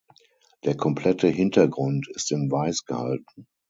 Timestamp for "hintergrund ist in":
1.27-2.49